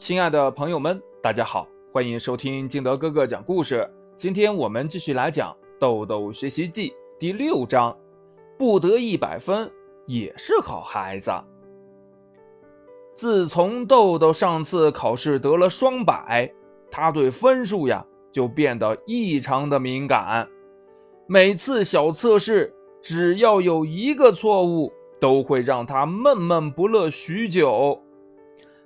[0.00, 3.86] 亲爱的朋友们，大家好，欢迎收听金德哥哥讲故事。
[4.16, 6.88] 今天我们继续来讲《豆豆学习记》
[7.18, 7.94] 第六章：
[8.58, 9.70] 不得一百分
[10.06, 11.30] 也是好孩子。
[13.14, 16.50] 自从豆豆上次考试得了双百，
[16.90, 20.48] 他对分数呀就变得异常的敏感。
[21.26, 24.90] 每次小测试，只要有一个错误，
[25.20, 28.02] 都会让他闷闷不乐许久。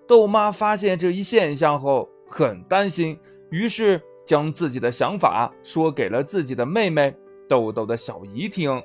[0.07, 3.19] 豆妈发现这一现象后很担心，
[3.51, 7.15] 于是将自己的想法说给了自己的妹妹
[7.49, 8.83] 豆豆的小姨听。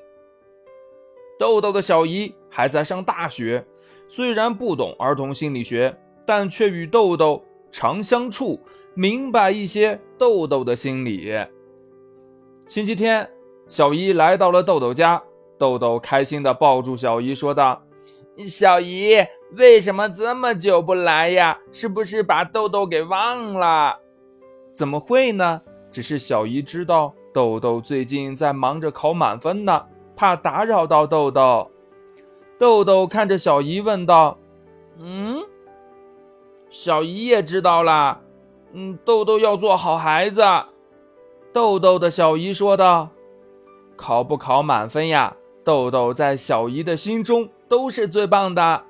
[1.38, 3.66] 豆豆的小姨还在上大学，
[4.08, 8.59] 虽然不懂儿童心理学，但却与豆豆常相处，
[8.94, 11.34] 明白一些豆豆的心理。
[12.67, 13.30] 星期天，
[13.67, 15.22] 小姨来到了豆豆家，
[15.58, 17.81] 豆豆开心地抱住小姨，说道
[18.46, 19.18] ：“小姨。”
[19.58, 21.58] 为什么这么久不来呀？
[21.72, 23.98] 是不是把豆豆给忘了？
[24.76, 25.62] 怎么会呢？
[25.92, 31.72] 只是小姨知道豆豆最近在忙着考满分呢，怕打扰到豆豆。
[32.59, 34.38] 豆豆看着小姨问道
[35.02, 35.38] ：“嗯，
[36.70, 38.22] 小姨也知道了。
[38.74, 40.44] 嗯，豆豆要做好孩子。”
[41.52, 43.09] 豆豆的小姨说道
[43.98, 45.36] ：“考不考满分呀？
[45.70, 48.84] 豆豆在小姨的心中都是最棒的。”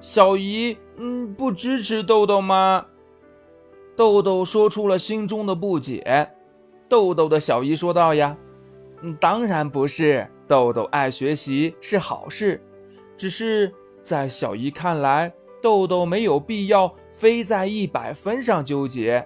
[0.00, 2.86] 小姨，嗯，不支持豆豆吗？
[3.94, 6.26] 豆豆说出了心中的不解。
[6.88, 8.34] 豆豆的小姨说道：“呀，
[9.02, 10.26] 嗯，当然不是。
[10.48, 12.58] 豆豆爱学习是好事，
[13.14, 19.22] 只是在小姨看来，豆豆没有必要非在一百分上纠结。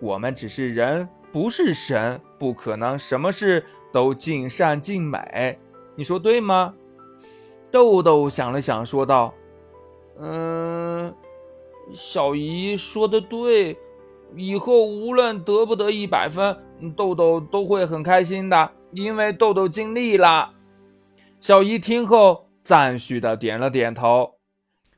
[0.00, 5.56] 我们只是人，不是神，不可能什么事都尽善尽美。
[5.96, 6.74] 你说对吗？”
[7.72, 9.34] 豆豆想了想，说道。
[10.18, 11.12] 嗯，
[11.92, 13.76] 小姨说的对，
[14.34, 16.56] 以后无论得不得一百分，
[16.96, 20.50] 豆豆都会很开心的，因为豆豆尽力了。
[21.38, 24.36] 小姨听后赞许的点了点头。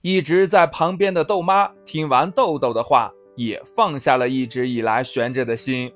[0.00, 5.92] 一直在旁边的豆妈听完豆豆的话，也放下了一直以来悬着的心。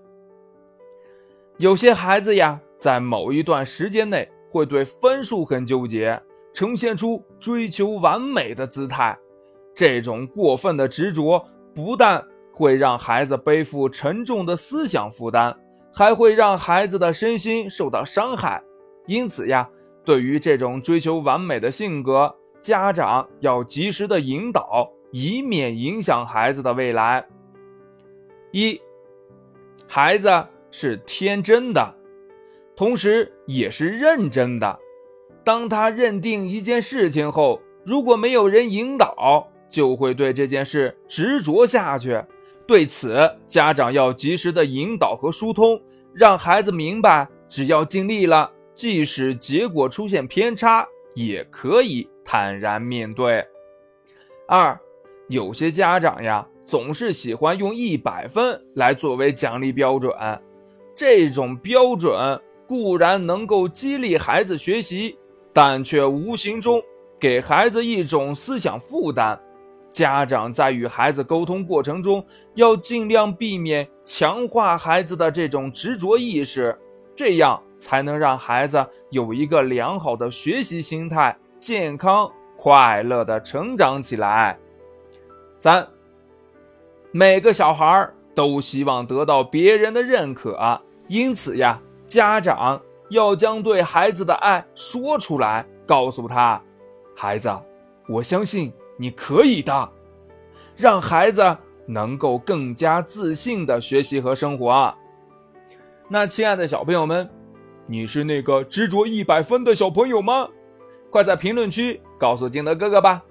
[1.58, 6.20] 有些孩子呀，在某一段时间内会对分数很纠结。
[6.54, 9.18] 呈现出追求完美的姿态，
[9.74, 11.42] 这种过分的执着
[11.74, 15.56] 不但会让孩子背负沉重的思想负担，
[15.90, 18.62] 还会让孩子的身心受到伤害。
[19.06, 19.66] 因此呀，
[20.04, 27.26] 对于这种追求完美的性格，家长要及时的引导，以免影响孩子的未来。
[28.50, 28.78] 一，
[29.88, 30.28] 孩子
[30.70, 31.94] 是天真的，
[32.82, 34.76] 同时也是认真的。
[35.44, 42.20] 当他认定一件事情后，如果没有人引导，就会对这件事执着下去。
[42.66, 45.80] 对此，家长要及时的引导和疏通，
[46.12, 53.46] 让孩子明白，只要尽力了，即使结果出现偏差，也可以坦然面对。
[54.48, 54.76] 二，
[55.28, 60.12] 有些家长呀，总是喜欢用一百分来作为奖励标准，
[60.96, 62.12] 这种标准
[62.66, 65.16] 固然能够激励孩子学习。
[65.54, 66.82] 但却无形中
[67.20, 69.38] 给孩子一种思想负担。
[69.90, 72.24] 家长在与孩子沟通过程中，
[72.54, 76.74] 要尽量避免强化孩子的这种执着意识，
[77.14, 84.58] 这样才能让孩子有一个良好的学习心态，健康快乐的成长起来。
[85.58, 85.86] 三，
[87.10, 91.78] 每个小孩都希望得到别人的认可，因此呀，
[92.12, 92.80] 家长。
[93.10, 96.58] 要将对孩子的爱说出来，告诉他
[97.14, 97.54] ：“孩子，
[98.08, 99.92] 我相信你可以的。”
[100.74, 104.94] 让孩子能够更加自信的学习和生活。
[106.08, 107.28] 那亲爱的小朋友们，
[107.86, 110.48] 你是那个执着一百分的小朋友吗？
[111.10, 113.22] 快在评论区告诉金德哥哥吧。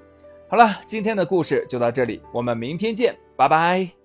[0.48, 4.01] 好了，今天的故事就到这里，我们明天见，拜拜。